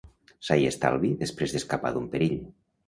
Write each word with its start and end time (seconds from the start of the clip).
Sa 0.47 0.57
i 0.61 0.65
estalvi, 0.69 1.13
després 1.21 1.55
d'escapar 1.57 1.95
d'un 1.99 2.13
perill. 2.17 2.39